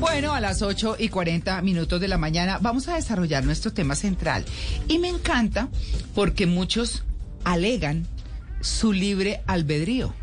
[0.00, 3.94] Bueno, a las 8 y 40 minutos de la mañana vamos a desarrollar nuestro tema
[3.94, 4.46] central.
[4.88, 5.68] Y me encanta
[6.14, 7.04] porque muchos
[7.44, 8.06] alegan
[8.62, 10.14] su libre albedrío,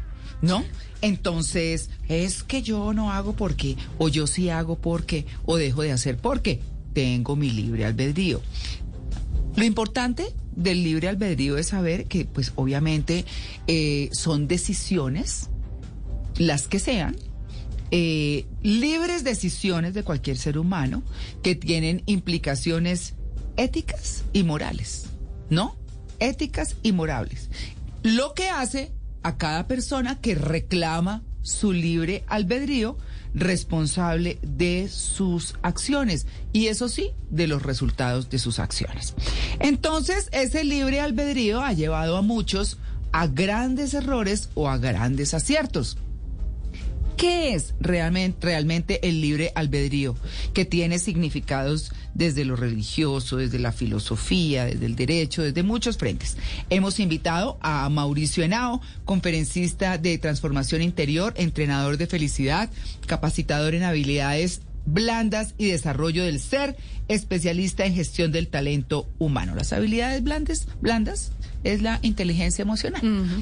[0.42, 0.64] ¿no?
[1.02, 5.92] Entonces, es que yo no hago porque, o yo sí hago porque, o dejo de
[5.92, 6.60] hacer porque
[6.94, 8.42] tengo mi libre albedrío.
[9.56, 13.26] Lo importante del libre albedrío es saber que, pues obviamente,
[13.68, 15.52] eh, son decisiones,
[16.40, 17.16] las que sean,
[17.92, 21.04] eh, libres decisiones de cualquier ser humano
[21.42, 23.16] que tienen implicaciones
[23.56, 25.08] éticas y morales,
[25.50, 25.76] ¿no?
[26.20, 27.50] Éticas y morales.
[28.04, 28.92] Lo que hace
[29.24, 32.98] a cada persona que reclama su libre albedrío
[33.34, 39.16] responsable de sus acciones y eso sí, de los resultados de sus acciones.
[39.60, 42.78] Entonces, ese libre albedrío ha llevado a muchos
[43.12, 45.98] a grandes errores o a grandes aciertos.
[47.18, 50.16] ¿Qué es realmente, el libre albedrío?
[50.54, 56.38] Que tiene significados desde lo religioso, desde la filosofía, desde el derecho, desde muchos frentes.
[56.70, 62.70] Hemos invitado a Mauricio Henao, conferencista de transformación interior, entrenador de felicidad,
[63.08, 66.76] capacitador en habilidades blandas y desarrollo del ser,
[67.08, 69.54] especialista en gestión del talento humano.
[69.54, 71.32] Las habilidades blandas, blandas
[71.64, 73.02] es la inteligencia emocional.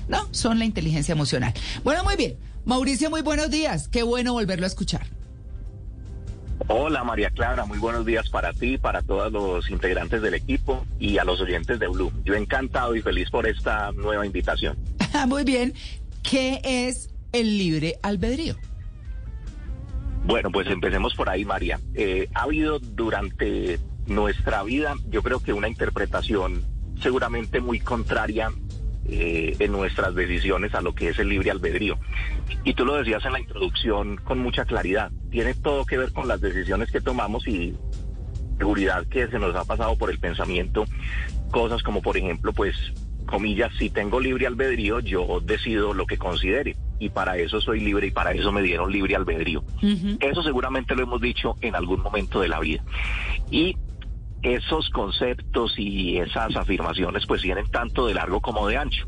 [0.10, 1.54] No, son la inteligencia emocional.
[1.84, 2.36] Bueno, muy bien.
[2.66, 3.88] Mauricio, muy buenos días.
[3.88, 5.06] Qué bueno volverlo a escuchar.
[6.68, 11.18] Hola María Clara, muy buenos días para ti, para todos los integrantes del equipo y
[11.18, 12.12] a los oyentes de Blue.
[12.24, 14.78] Yo encantado y feliz por esta nueva invitación.
[15.28, 15.74] muy bien.
[16.24, 18.56] ¿Qué es el libre albedrío?
[20.26, 21.80] Bueno, pues empecemos por ahí, María.
[21.94, 26.64] Eh, ha habido durante nuestra vida, yo creo que una interpretación
[27.00, 28.52] seguramente muy contraria
[29.08, 32.00] eh, en nuestras decisiones a lo que es el libre albedrío.
[32.64, 35.12] Y tú lo decías en la introducción con mucha claridad.
[35.30, 37.76] Tiene todo que ver con las decisiones que tomamos y
[38.58, 40.86] seguridad que se nos ha pasado por el pensamiento.
[41.52, 42.76] Cosas como, por ejemplo, pues,
[43.28, 46.76] comillas, si tengo libre albedrío, yo decido lo que considere.
[47.00, 49.64] Y para eso soy libre y para eso me dieron libre albedrío.
[50.20, 52.84] Eso seguramente lo hemos dicho en algún momento de la vida.
[53.52, 53.76] Y
[54.42, 59.08] esos conceptos y esas afirmaciones pues vienen tanto de largo como de ancho.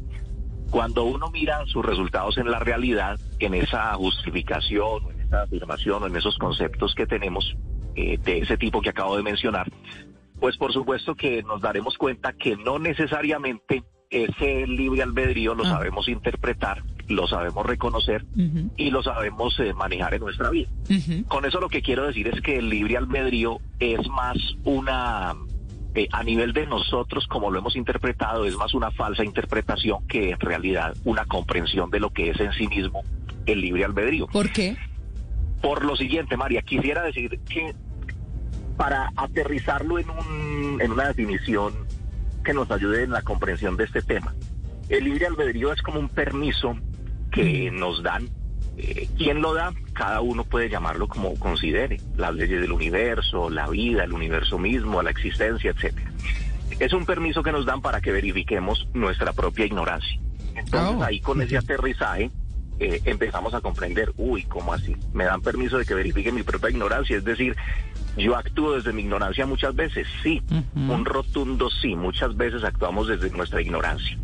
[0.72, 6.08] Cuando uno mira sus resultados en la realidad, en esa justificación, en esa afirmación o
[6.08, 7.56] en esos conceptos que tenemos
[7.96, 9.72] eh, de ese tipo que acabo de mencionar,
[10.40, 15.69] pues por supuesto que nos daremos cuenta que no necesariamente ese libre albedrío lo ah.
[15.69, 18.25] sabemos interpretar, lo sabemos reconocer
[18.75, 20.69] y lo sabemos eh, manejar en nuestra vida.
[21.28, 25.35] Con eso lo que quiero decir es que el libre albedrío es más una,
[25.95, 30.31] eh, a nivel de nosotros, como lo hemos interpretado, es más una falsa interpretación que
[30.31, 33.03] en realidad una comprensión de lo que es en sí mismo
[33.45, 34.28] el libre albedrío.
[34.28, 34.75] ¿Por qué?
[35.62, 37.74] Por lo siguiente, María, quisiera decir que
[38.75, 41.74] para aterrizarlo en, un, en una definición
[42.44, 44.35] que nos ayude en la comprensión de este tema.
[44.88, 46.78] El libre albedrío es como un permiso
[47.31, 48.29] que nos dan.
[48.77, 49.73] Eh, ¿Quién lo da?
[49.93, 51.99] Cada uno puede llamarlo como considere.
[52.15, 56.11] Las leyes del universo, la vida, el universo mismo, la existencia, etcétera.
[56.79, 60.19] Es un permiso que nos dan para que verifiquemos nuestra propia ignorancia.
[60.55, 61.03] Entonces oh.
[61.03, 62.29] ahí con ese aterrizaje
[62.79, 64.95] eh, empezamos a comprender, uy, ¿cómo así?
[65.13, 67.55] Me dan permiso de que verifique mi propia ignorancia, es decir,
[68.17, 70.41] yo actúo desde mi ignorancia muchas veces, sí,
[70.75, 74.17] un rotundo sí, muchas veces actuamos desde nuestra ignorancia.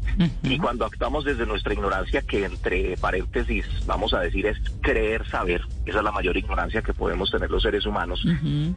[0.43, 5.61] Y cuando actuamos desde nuestra ignorancia, que entre paréntesis vamos a decir es creer saber,
[5.85, 8.25] esa es la mayor ignorancia que podemos tener los seres humanos,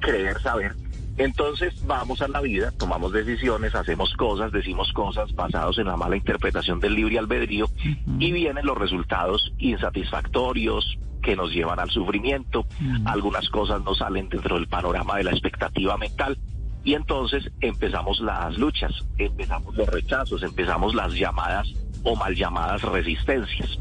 [0.00, 0.75] creer saber.
[1.19, 6.16] Entonces vamos a la vida, tomamos decisiones, hacemos cosas, decimos cosas basados en la mala
[6.16, 7.71] interpretación del libre albedrío
[8.19, 12.66] y vienen los resultados insatisfactorios, que nos llevan al sufrimiento,
[13.04, 16.38] algunas cosas no salen dentro del panorama de la expectativa mental
[16.84, 21.66] y entonces empezamos las luchas, empezamos los rechazos, empezamos las llamadas
[22.04, 23.76] o mal llamadas resistencias.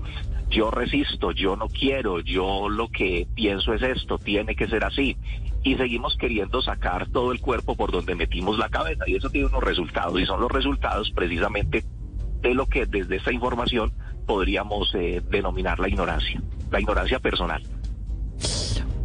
[0.49, 5.15] Yo resisto, yo no quiero, yo lo que pienso es esto, tiene que ser así.
[5.61, 9.03] Y seguimos queriendo sacar todo el cuerpo por donde metimos la cabeza.
[9.05, 10.19] Y eso tiene unos resultados.
[10.19, 11.83] Y son los resultados precisamente
[12.41, 13.91] de lo que desde esta información
[14.25, 16.41] podríamos eh, denominar la ignorancia
[16.71, 17.63] la ignorancia personal.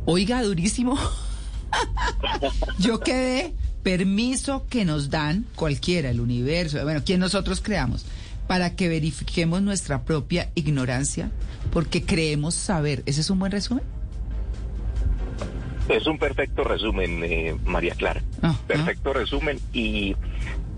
[0.04, 0.98] Oiga, durísimo.
[2.78, 8.06] Yo quedé permiso que nos dan cualquiera, el universo, bueno, quien nosotros creamos,
[8.46, 11.30] para que verifiquemos nuestra propia ignorancia,
[11.72, 13.02] porque creemos saber.
[13.06, 13.84] ¿Ese es un buen resumen?
[15.88, 18.22] Es un perfecto resumen, eh, María Clara.
[18.42, 18.60] Ah, ah.
[18.66, 19.60] perfecto resumen.
[19.72, 20.16] Y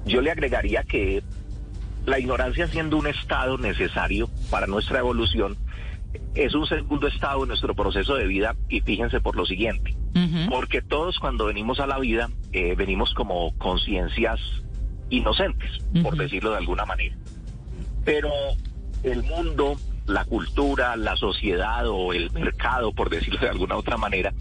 [0.07, 1.23] yo le agregaría que
[2.07, 5.57] la ignorancia siendo un estado necesario para nuestra evolución,
[6.35, 9.97] es un segundo estado en nuestro proceso de vida y fíjense por lo siguiente.
[10.51, 14.39] porque todos cuando venimos a la vida eh, venimos como conciencias
[15.09, 15.71] inocentes,
[16.03, 17.17] por decirlo de alguna manera.
[18.05, 18.31] Pero
[19.03, 19.77] el mundo,
[20.07, 24.35] la cultura, la sociedad o el mercado, por decirlo de alguna otra manera,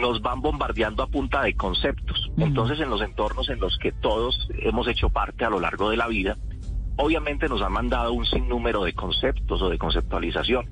[0.00, 2.30] nos van bombardeando a punta de conceptos.
[2.38, 5.96] Entonces, en los entornos en los que todos hemos hecho parte a lo largo de
[5.96, 6.36] la vida,
[6.96, 10.68] obviamente nos han mandado un sinnúmero de conceptos o de conceptualización.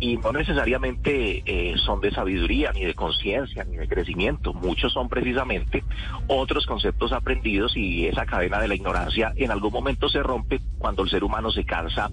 [0.00, 4.54] Y no necesariamente eh, son de sabiduría, ni de conciencia, ni de crecimiento.
[4.54, 5.82] Muchos son precisamente
[6.28, 11.02] otros conceptos aprendidos y esa cadena de la ignorancia en algún momento se rompe cuando
[11.02, 12.10] el ser humano se cansa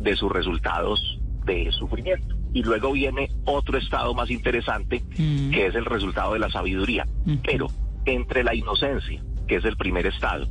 [0.00, 2.34] de sus resultados de sufrimiento.
[2.52, 5.50] Y luego viene otro estado más interesante, mm.
[5.52, 7.06] que es el resultado de la sabiduría.
[7.44, 7.68] Pero
[8.06, 10.48] entre la inocencia, que es el primer estado,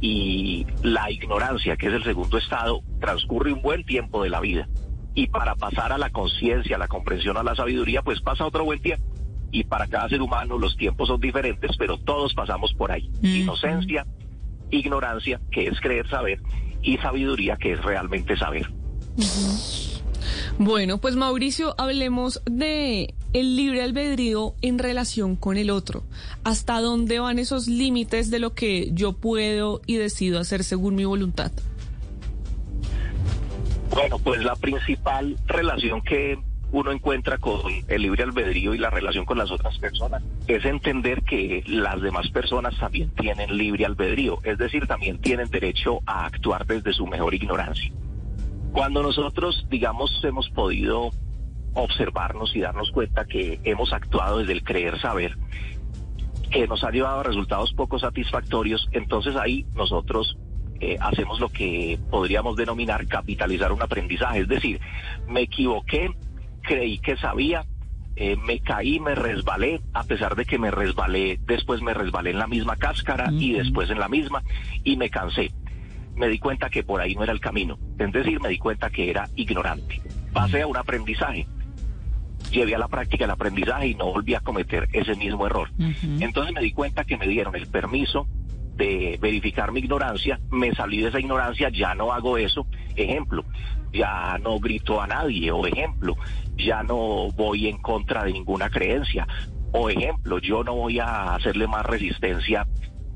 [0.00, 4.68] y la ignorancia, que es el segundo estado, transcurre un buen tiempo de la vida.
[5.14, 8.64] Y para pasar a la conciencia, a la comprensión, a la sabiduría, pues pasa otro
[8.64, 9.04] buen tiempo.
[9.50, 13.10] Y para cada ser humano los tiempos son diferentes, pero todos pasamos por ahí.
[13.22, 14.06] Inocencia,
[14.70, 16.40] ignorancia, que es creer saber,
[16.82, 18.70] y sabiduría, que es realmente saber.
[20.58, 26.04] Bueno, pues Mauricio, hablemos de el libre albedrío en relación con el otro.
[26.44, 31.04] ¿Hasta dónde van esos límites de lo que yo puedo y decido hacer según mi
[31.04, 31.52] voluntad?
[33.90, 36.38] Bueno, pues la principal relación que
[36.70, 41.22] uno encuentra con el libre albedrío y la relación con las otras personas es entender
[41.22, 46.66] que las demás personas también tienen libre albedrío, es decir, también tienen derecho a actuar
[46.66, 47.90] desde su mejor ignorancia.
[48.72, 51.10] Cuando nosotros, digamos, hemos podido
[51.74, 55.36] observarnos y darnos cuenta que hemos actuado desde el creer saber,
[56.50, 60.36] que nos ha llevado a resultados poco satisfactorios, entonces ahí nosotros
[60.80, 64.40] eh, hacemos lo que podríamos denominar capitalizar un aprendizaje.
[64.40, 64.80] Es decir,
[65.28, 66.10] me equivoqué,
[66.62, 67.64] creí que sabía,
[68.16, 72.38] eh, me caí, me resbalé, a pesar de que me resbalé, después me resbalé en
[72.38, 74.42] la misma cáscara y después en la misma
[74.84, 75.52] y me cansé.
[76.14, 77.78] Me di cuenta que por ahí no era el camino.
[77.98, 80.00] Es decir, me di cuenta que era ignorante.
[80.32, 81.46] Pasé a un aprendizaje
[82.50, 85.70] llevé a la práctica el aprendizaje y no volví a cometer ese mismo error.
[86.20, 88.26] Entonces me di cuenta que me dieron el permiso
[88.76, 92.66] de verificar mi ignorancia, me salí de esa ignorancia, ya no hago eso.
[92.94, 93.44] Ejemplo,
[93.92, 96.16] ya no grito a nadie, o ejemplo,
[96.56, 99.26] ya no voy en contra de ninguna creencia,
[99.72, 102.66] o ejemplo, yo no voy a hacerle más resistencia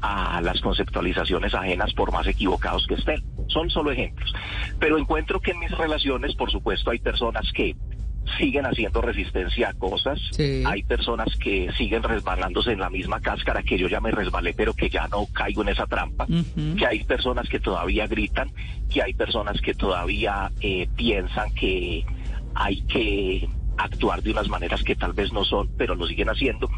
[0.02, 3.23] a las conceptualizaciones ajenas por más equivocados que estén.
[3.46, 4.34] Son solo ejemplos.
[4.81, 7.76] Pero encuentro que en mis relaciones, por supuesto, hay personas que
[8.39, 10.19] siguen haciendo resistencia a cosas.
[10.65, 14.75] Hay personas que siguen resbalándose en la misma cáscara que yo ya me resbalé, pero
[14.75, 16.27] que ya no caigo en esa trampa.
[16.77, 18.51] Que hay personas que todavía gritan,
[18.91, 22.05] que hay personas que todavía eh, piensan que
[22.55, 23.49] hay que
[23.79, 26.69] actuar de unas maneras que tal vez no son, pero lo siguen haciendo.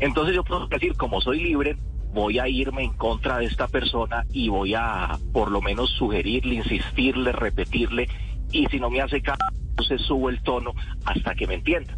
[0.00, 1.76] Entonces yo puedo decir, como soy libre,
[2.12, 6.56] voy a irme en contra de esta persona y voy a por lo menos sugerirle,
[6.56, 8.08] insistirle, repetirle,
[8.52, 9.44] y si no me hace caso,
[9.84, 11.96] entonces subo el tono hasta que me entienda.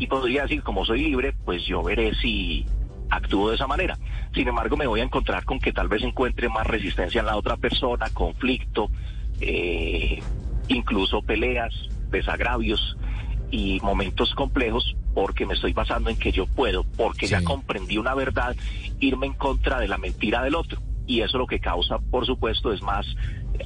[0.00, 2.66] Y podría decir, como soy libre, pues yo veré si
[3.08, 3.96] actúo de esa manera.
[4.34, 7.36] Sin embargo, me voy a encontrar con que tal vez encuentre más resistencia en la
[7.36, 8.90] otra persona, conflicto,
[9.40, 10.20] eh,
[10.66, 11.72] incluso peleas,
[12.10, 12.96] desagravios
[13.52, 18.14] y momentos complejos porque me estoy basando en que yo puedo, porque ya comprendí una
[18.14, 18.56] verdad,
[18.98, 20.80] irme en contra de la mentira del otro.
[21.06, 23.06] Y eso lo que causa, por supuesto, es más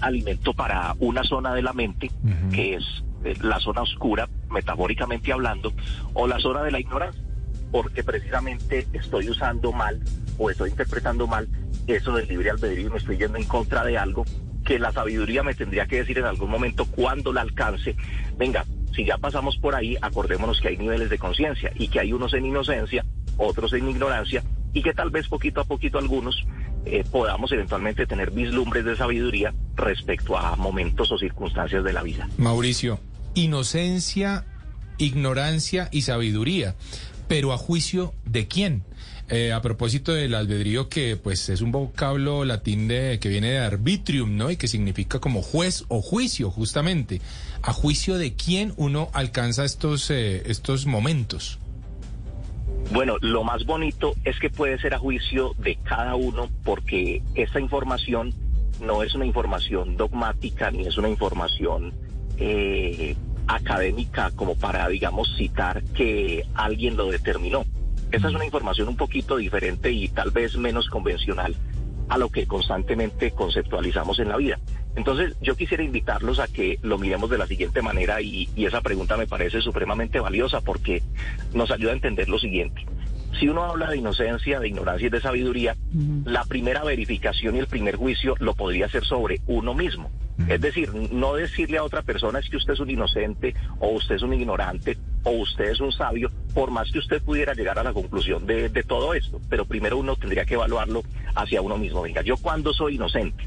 [0.00, 2.10] alimento para una zona de la mente,
[2.52, 3.04] que es
[3.42, 5.72] la zona oscura, metafóricamente hablando,
[6.12, 7.22] o la zona de la ignorancia,
[7.70, 10.00] porque precisamente estoy usando mal
[10.38, 11.48] o estoy interpretando mal
[11.86, 14.24] eso del libre albedrío y me estoy yendo en contra de algo
[14.64, 17.96] que la sabiduría me tendría que decir en algún momento cuando la alcance.
[18.38, 18.64] Venga,
[18.94, 22.32] si ya pasamos por ahí, acordémonos que hay niveles de conciencia y que hay unos
[22.34, 23.04] en inocencia,
[23.36, 26.44] otros en ignorancia y que tal vez poquito a poquito algunos
[26.86, 32.28] eh, podamos eventualmente tener vislumbres de sabiduría respecto a momentos o circunstancias de la vida.
[32.38, 32.98] Mauricio,
[33.34, 34.44] inocencia,
[34.98, 36.74] ignorancia y sabiduría.
[37.28, 38.84] Pero a juicio de quién?
[39.30, 43.58] Eh, a propósito del albedrío, que pues es un vocablo latín de, que viene de
[43.58, 44.50] arbitrium, ¿no?
[44.50, 47.22] Y que significa como juez o juicio, justamente.
[47.62, 51.58] ¿A juicio de quién uno alcanza estos, eh, estos momentos?
[52.92, 57.60] Bueno, lo más bonito es que puede ser a juicio de cada uno porque esa
[57.60, 58.34] información
[58.82, 61.94] no es una información dogmática ni es una información
[62.38, 67.64] eh, académica como para, digamos, citar que alguien lo determinó.
[68.10, 71.56] Esa es una información un poquito diferente y tal vez menos convencional
[72.08, 74.58] a lo que constantemente conceptualizamos en la vida.
[74.96, 79.16] Entonces, yo quisiera invitarlos a que lo miremos de la siguiente manera y, esa pregunta
[79.16, 81.02] me parece supremamente valiosa porque
[81.52, 82.86] nos ayuda a entender lo siguiente.
[83.40, 85.76] Si uno habla de inocencia, de ignorancia y de sabiduría,
[86.24, 90.10] la primera verificación y el primer juicio lo podría hacer sobre uno mismo.
[90.48, 94.16] Es decir, no decirle a otra persona es que usted es un inocente o usted
[94.16, 97.84] es un ignorante o usted es un sabio, por más que usted pudiera llegar a
[97.84, 99.40] la conclusión de, de todo esto.
[99.48, 101.02] Pero primero uno tendría que evaluarlo
[101.34, 102.02] hacia uno mismo.
[102.02, 103.46] Venga, ¿yo cuándo soy inocente?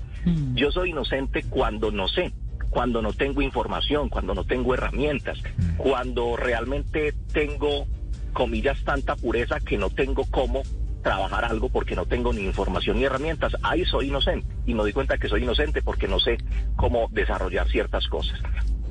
[0.55, 2.33] Yo soy inocente cuando no sé
[2.69, 5.39] cuando no tengo información, cuando no tengo herramientas,
[5.77, 7.87] cuando realmente tengo,
[8.33, 10.63] comillas, tanta pureza que no tengo cómo
[11.07, 13.55] trabajar algo porque no tengo ni información ni herramientas.
[13.63, 16.37] Ahí soy inocente y me doy cuenta que soy inocente porque no sé
[16.75, 18.37] cómo desarrollar ciertas cosas.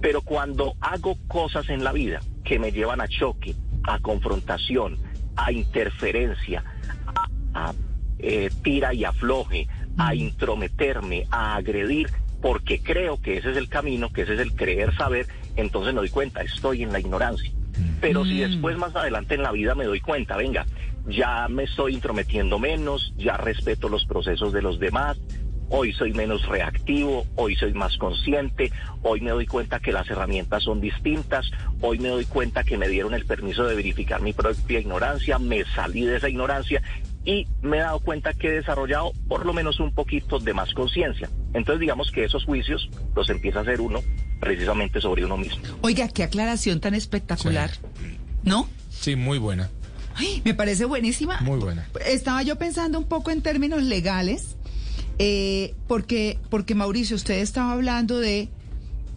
[0.00, 4.96] Pero cuando hago cosas en la vida que me llevan a choque, a confrontación,
[5.36, 6.64] a interferencia,
[7.52, 7.74] a,
[8.18, 9.68] eh, tira y afloje,
[9.98, 12.08] a intrometerme, a agredir,
[12.40, 16.00] porque creo que ese es el camino, que ese es el creer saber, entonces me
[16.00, 17.52] doy cuenta, estoy en la ignorancia.
[18.00, 20.64] Pero si después más adelante en la vida me doy cuenta, venga,
[21.08, 25.18] ya me estoy intrometiendo menos, ya respeto los procesos de los demás,
[25.68, 28.70] hoy soy menos reactivo, hoy soy más consciente,
[29.02, 32.88] hoy me doy cuenta que las herramientas son distintas, hoy me doy cuenta que me
[32.88, 36.82] dieron el permiso de verificar mi propia ignorancia, me salí de esa ignorancia
[37.24, 40.72] y me he dado cuenta que he desarrollado por lo menos un poquito de más
[40.74, 41.28] conciencia.
[41.54, 44.00] Entonces digamos que esos juicios los empieza a hacer uno
[44.40, 45.62] precisamente sobre uno mismo.
[45.80, 47.70] Oiga, qué aclaración tan espectacular,
[48.44, 48.68] ¿no?
[48.90, 49.70] Sí, muy buena.
[50.16, 51.40] Ay, me parece buenísima.
[51.40, 51.86] Muy buena.
[52.06, 54.56] Estaba yo pensando un poco en términos legales,
[55.18, 58.48] eh, porque, porque Mauricio, usted estaba hablando de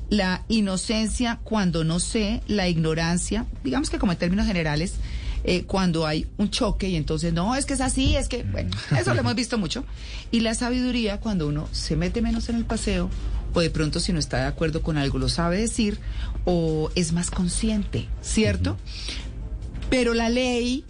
[0.10, 4.96] la inocencia cuando no sé, la ignorancia, digamos que como en términos generales,
[5.44, 8.72] eh, cuando hay un choque y entonces no, es que es así, es que, bueno,
[9.00, 9.86] eso lo hemos visto mucho.
[10.32, 13.10] Y la sabiduría cuando uno se mete menos en el paseo
[13.54, 16.00] o de pronto si no está de acuerdo con algo lo sabe decir
[16.46, 18.78] o es más consciente, ¿cierto?
[19.90, 20.86] Pero la ley,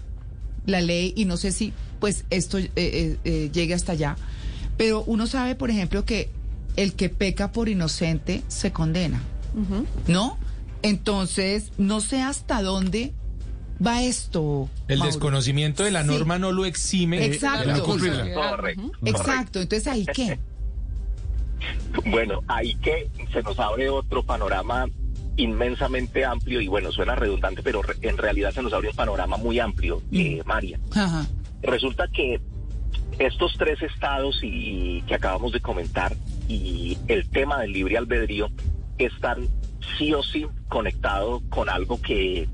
[0.69, 4.15] la ley, y no sé si pues esto eh, eh, eh, llegue hasta allá,
[4.77, 6.29] pero uno sabe, por ejemplo, que
[6.77, 9.21] el que peca por inocente se condena,
[10.07, 10.37] ¿no?
[10.81, 13.11] Entonces, no sé hasta dónde
[13.85, 14.69] va esto.
[14.87, 15.11] El Mauro?
[15.11, 16.07] desconocimiento de la Sí.
[16.07, 17.67] norma no lo exime Exacto.
[17.67, 18.33] de la cumplirla.
[18.33, 18.91] Correcto.
[19.05, 20.39] Exacto, entonces ahí qué.
[22.05, 24.85] Bueno, ahí que se nos abre otro panorama
[25.39, 29.37] inmensamente amplio y bueno, suena redundante, pero re- en realidad se nos abre un panorama
[29.37, 30.79] muy amplio, eh, María.
[30.95, 31.25] Ajá.
[31.61, 32.39] Resulta que
[33.17, 36.15] estos tres estados y que acabamos de comentar
[36.47, 38.49] y el tema del libre albedrío
[38.97, 39.47] están
[39.97, 42.47] sí o sí conectados con algo que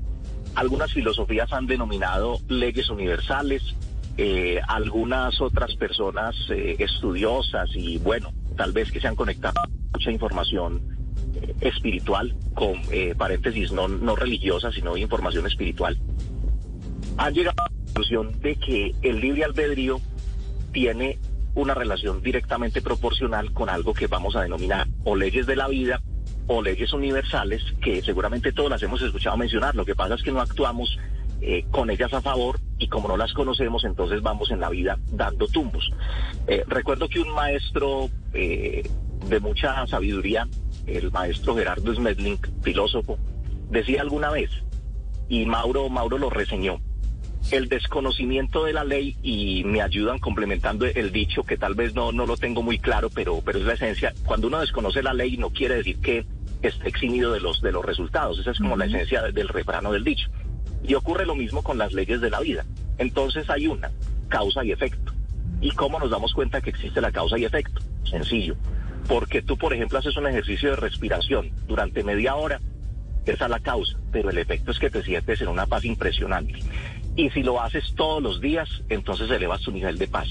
[0.54, 3.62] algunas filosofías han denominado leyes universales,
[4.16, 9.68] eh, algunas otras personas eh, estudiosas y bueno, tal vez que se han conectado a
[9.92, 10.95] mucha información
[11.60, 15.98] espiritual, con eh, paréntesis no, no religiosa, sino información espiritual,
[17.16, 20.00] han llegado a la conclusión de que el libre albedrío
[20.72, 21.18] tiene
[21.54, 26.02] una relación directamente proporcional con algo que vamos a denominar o leyes de la vida
[26.46, 29.74] o leyes universales que seguramente todos las hemos escuchado mencionar.
[29.74, 30.98] Lo que pasa es que no actuamos
[31.40, 34.98] eh, con ellas a favor y como no las conocemos, entonces vamos en la vida
[35.10, 35.90] dando tumbos.
[36.46, 38.88] Eh, recuerdo que un maestro eh,
[39.28, 40.46] de mucha sabiduría,
[40.86, 43.18] el maestro Gerardo Smedling, filósofo,
[43.70, 44.50] decía alguna vez,
[45.28, 46.80] y Mauro, Mauro lo reseñó,
[47.50, 52.10] el desconocimiento de la ley y me ayudan complementando el dicho que tal vez no,
[52.12, 54.12] no lo tengo muy claro, pero, pero es la esencia.
[54.24, 56.26] Cuando uno desconoce la ley no quiere decir que
[56.62, 58.38] esté eximido de los, de los resultados.
[58.38, 60.28] Esa es como la esencia del refrán o del dicho.
[60.82, 62.64] Y ocurre lo mismo con las leyes de la vida.
[62.98, 63.90] Entonces hay una,
[64.28, 65.12] causa y efecto.
[65.60, 67.80] ¿Y cómo nos damos cuenta que existe la causa y efecto?
[68.08, 68.56] Sencillo.
[69.08, 72.60] Porque tú, por ejemplo, haces un ejercicio de respiración durante media hora,
[73.24, 76.60] esa es la causa, pero el efecto es que te sientes en una paz impresionante.
[77.16, 80.28] Y si lo haces todos los días, entonces elevas tu nivel de paz.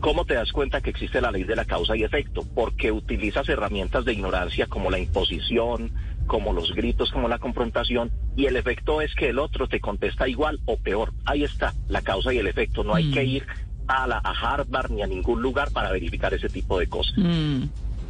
[0.00, 2.42] ¿Cómo te das cuenta que existe la ley de la causa y efecto?
[2.54, 5.92] Porque utilizas herramientas de ignorancia como la imposición,
[6.26, 10.28] como los gritos, como la confrontación, y el efecto es que el otro te contesta
[10.28, 11.12] igual o peor.
[11.24, 12.84] Ahí está la causa y el efecto.
[12.84, 13.46] No hay que ir
[13.86, 17.14] a, la, a Harvard ni a ningún lugar para verificar ese tipo de cosas.
[17.16, 17.64] Mm.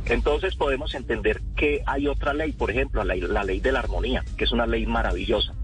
[0.07, 4.45] Entonces podemos entender que hay otra ley, por ejemplo, la, ley de la armonía, que
[4.45, 5.55] es una ley maravillosa.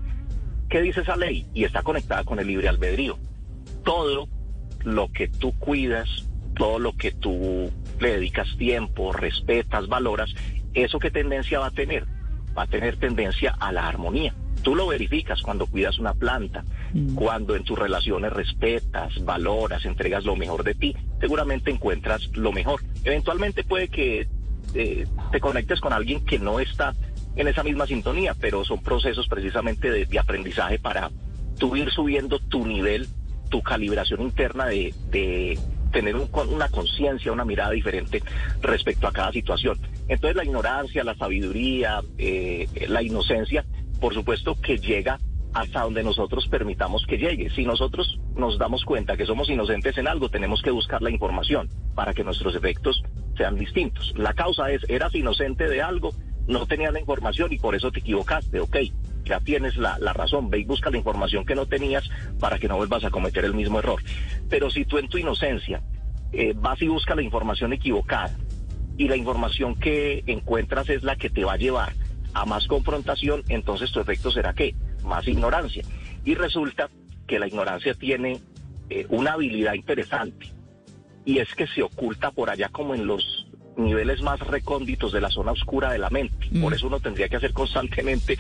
[0.68, 1.46] ¿Qué dice esa ley?
[1.52, 3.18] Y está conectada con el libre albedrío.
[3.84, 4.28] Todo
[4.84, 6.08] lo que tú cuidas,
[6.54, 10.30] todo lo que tú le dedicas tiempo, respetas, valoras,
[10.72, 12.06] ¿eso qué tendencia va a tener?
[12.56, 14.34] Va a tener tendencia a la armonía.
[14.62, 16.64] Tú lo verificas cuando cuidas una planta,
[17.14, 22.80] cuando en tus relaciones respetas, valoras, entregas lo mejor de ti, seguramente encuentras lo mejor.
[23.04, 24.28] Eventualmente puede que
[24.74, 26.94] eh, te conectes con alguien que no está
[27.36, 31.10] en esa misma sintonía, pero son procesos precisamente de, de aprendizaje para
[31.58, 33.08] tú ir subiendo tu nivel
[33.48, 35.58] tu calibración interna de, de
[35.90, 38.22] tener un- una conciencia, una mirada diferente
[38.62, 39.76] respecto a cada situación.
[40.06, 43.64] Entonces la ignorancia, la sabiduría, eh, la inocencia,
[44.00, 45.18] por supuesto que llega
[45.52, 47.50] hasta donde nosotros permitamos que llegue.
[47.50, 51.68] Si nosotros nos damos cuenta que somos inocentes en algo, tenemos que buscar la información
[51.94, 53.02] para que nuestros efectos
[53.36, 54.12] sean distintos.
[54.16, 56.12] La causa es, eras inocente de algo,
[56.46, 58.76] no tenías la información y por eso te equivocaste, ok.
[59.24, 62.68] Ya tienes la, la razón, ve y busca la información que no tenías para que
[62.68, 64.00] no vuelvas a cometer el mismo error.
[64.48, 65.82] Pero si tú en tu inocencia
[66.32, 68.34] eh, vas y buscas la información equivocada
[68.96, 71.92] y la información que encuentras es la que te va a llevar
[72.34, 74.74] a más confrontación, entonces tu efecto será qué?
[75.04, 75.84] Más ignorancia.
[76.24, 76.88] Y resulta
[77.26, 78.40] que la ignorancia tiene
[78.88, 80.52] eh, una habilidad interesante
[81.24, 83.46] y es que se oculta por allá como en los
[83.76, 86.48] niveles más recónditos de la zona oscura de la mente.
[86.50, 86.60] Mm.
[86.60, 88.36] Por eso uno tendría que hacer constantemente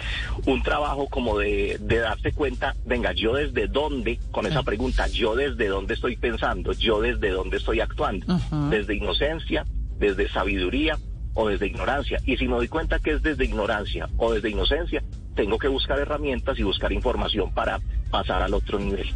[0.46, 4.62] un trabajo como de, de darse cuenta, venga, yo desde dónde, con esa Ah.
[4.64, 8.26] pregunta, yo desde dónde estoy pensando, yo desde dónde estoy actuando,
[8.68, 9.64] desde inocencia,
[9.98, 10.98] desde sabiduría
[11.34, 12.20] o desde ignorancia.
[12.26, 15.02] Y si me doy cuenta que es desde ignorancia o desde inocencia,
[15.34, 19.08] tengo que buscar herramientas y buscar información para pasar al otro nivel.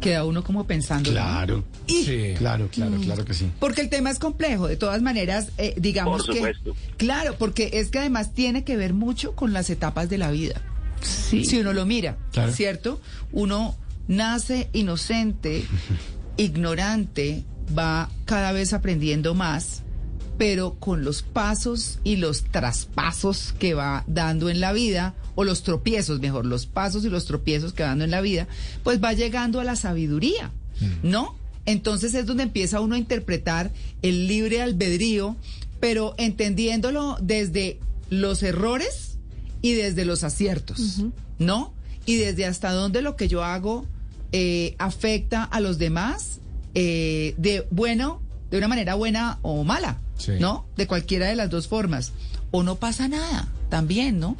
[0.00, 1.10] Queda uno como pensando.
[1.10, 1.14] ¿no?
[1.16, 2.34] Claro, Sí.
[2.38, 3.50] claro, claro, claro que sí.
[3.58, 6.38] Porque el tema es complejo, de todas maneras, eh, digamos Por que...
[6.38, 6.76] supuesto.
[6.96, 10.60] Claro, porque es que además tiene que ver mucho con las etapas de la vida.
[11.00, 11.44] Sí.
[11.44, 12.52] Si uno lo mira, Claro.
[12.52, 13.00] ¿cierto?
[13.32, 13.74] Uno
[14.06, 15.64] nace inocente,
[16.36, 17.44] ignorante,
[17.76, 19.82] va cada vez aprendiendo más,
[20.38, 25.62] pero con los pasos y los traspasos que va dando en la vida, o los
[25.62, 28.48] tropiezos, mejor, los pasos y los tropiezos que va dando en la vida,
[28.82, 30.50] pues va llegando a la sabiduría,
[31.02, 31.36] ¿no?
[31.66, 35.36] Entonces es donde empieza uno a interpretar el libre albedrío,
[35.80, 39.18] pero entendiéndolo desde los errores
[39.62, 41.02] y desde los aciertos,
[41.38, 41.74] ¿no?
[42.06, 43.84] Y desde hasta dónde lo que yo hago
[44.32, 46.40] eh, afecta a los demás
[46.74, 48.20] eh, de bueno,
[48.50, 50.32] de una manera buena o mala, Sí.
[50.40, 50.66] ¿no?
[50.76, 52.12] De cualquiera de las dos formas.
[52.50, 54.36] O no pasa nada, también, ¿no?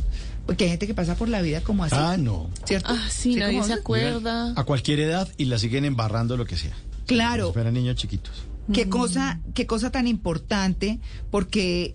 [0.46, 1.96] Porque hay gente que pasa por la vida como así.
[1.98, 2.48] Ah, no.
[2.64, 2.90] ¿Cierto?
[2.92, 4.52] Ah, sí, ¿Sí, nadie se acuerda.
[4.56, 6.74] A cualquier edad y la siguen embarrando lo que sea.
[7.06, 7.48] Claro.
[7.48, 8.32] Esperan niños chiquitos.
[8.72, 10.98] Qué cosa, qué cosa tan importante,
[11.30, 11.94] porque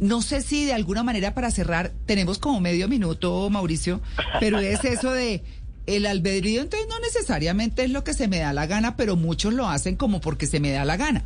[0.00, 4.00] no sé si de alguna manera para cerrar, tenemos como medio minuto, Mauricio,
[4.40, 5.42] pero es eso de
[5.86, 9.52] el albedrío, entonces no necesariamente es lo que se me da la gana, pero muchos
[9.54, 11.24] lo hacen como porque se me da la gana.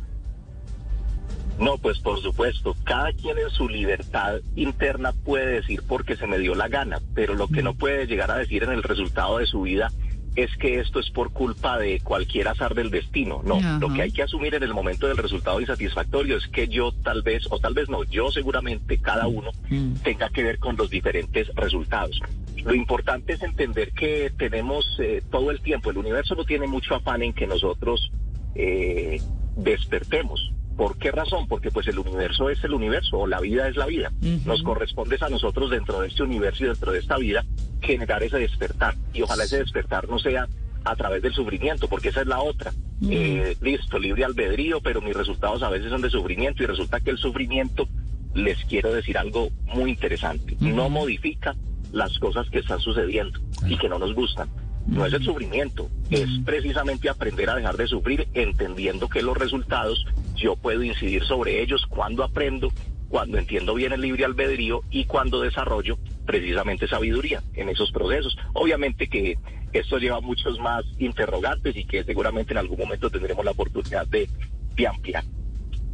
[1.59, 6.39] No, pues por supuesto, cada quien en su libertad interna puede decir porque se me
[6.39, 9.45] dio la gana, pero lo que no puede llegar a decir en el resultado de
[9.45, 9.91] su vida
[10.35, 13.41] es que esto es por culpa de cualquier azar del destino.
[13.43, 13.77] No, Ajá.
[13.81, 17.23] lo que hay que asumir en el momento del resultado insatisfactorio es que yo tal
[17.23, 19.95] vez, o tal vez no, yo seguramente, cada uno Mm.
[19.95, 22.21] tenga que ver con los diferentes resultados.
[22.63, 26.95] Lo importante es entender que tenemos eh, todo el tiempo, el universo no tiene mucho
[26.95, 28.11] afán en que nosotros
[28.55, 29.19] eh,
[29.57, 30.51] despertemos.
[30.79, 31.45] ¿Por qué razón?
[31.49, 34.13] Porque pues el universo es el universo o la vida es la vida.
[34.45, 37.43] Nos corresponde a nosotros dentro de este universo y dentro de esta vida
[37.81, 38.95] generar ese despertar.
[39.13, 40.47] Y ojalá ese despertar no sea
[40.85, 42.71] a través del sufrimiento, porque esa es la otra.
[43.09, 47.09] Eh, listo, libre albedrío, pero mis resultados a veces son de sufrimiento y resulta que
[47.09, 47.85] el sufrimiento,
[48.33, 51.57] les quiero decir algo muy interesante, no modifica
[51.91, 53.37] las cosas que están sucediendo
[53.67, 54.47] y que no nos gustan.
[54.87, 60.05] No es el sufrimiento, es precisamente aprender a dejar de sufrir entendiendo que los resultados
[60.39, 62.71] yo puedo incidir sobre ellos cuando aprendo,
[63.09, 68.37] cuando entiendo bien el libre albedrío y cuando desarrollo precisamente sabiduría en esos procesos.
[68.53, 69.37] Obviamente que
[69.73, 74.29] esto lleva muchos más interrogantes y que seguramente en algún momento tendremos la oportunidad de,
[74.87, 75.25] ampliar.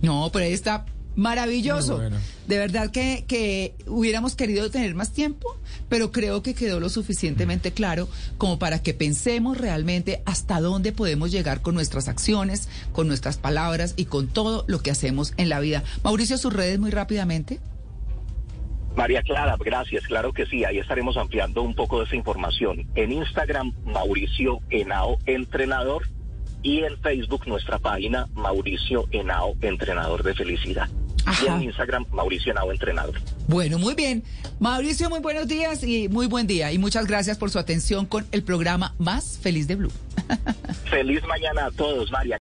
[0.03, 1.97] No, pero ahí está maravilloso.
[1.97, 2.17] Bueno.
[2.47, 5.57] De verdad que, que hubiéramos querido tener más tiempo,
[5.89, 11.31] pero creo que quedó lo suficientemente claro como para que pensemos realmente hasta dónde podemos
[11.31, 15.59] llegar con nuestras acciones, con nuestras palabras y con todo lo que hacemos en la
[15.59, 15.83] vida.
[16.03, 17.59] Mauricio, sus redes muy rápidamente.
[18.95, 22.87] María Clara, gracias, claro que sí, ahí estaremos ampliando un poco de esa información.
[22.95, 26.03] En Instagram, Mauricio Henao Entrenador
[26.63, 30.89] y en Facebook nuestra página Mauricio Henao Entrenador de Felicidad.
[31.43, 33.15] Y en Instagram, Mauricio Henao Entrenador.
[33.47, 34.23] Bueno, muy bien.
[34.59, 36.71] Mauricio, muy buenos días y muy buen día.
[36.71, 39.91] Y muchas gracias por su atención con el programa más feliz de Blue.
[40.89, 42.33] Feliz mañana a todos, María.